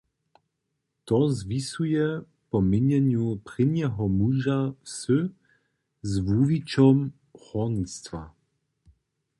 [1.05, 2.07] To zwisuje
[2.49, 5.19] po měnjenju prěnjeho muža wsy
[6.09, 6.97] z wuwićom
[7.41, 8.21] hórnistwa.